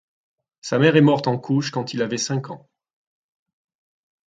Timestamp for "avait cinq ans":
2.01-2.67